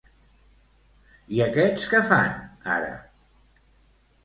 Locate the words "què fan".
1.93-2.33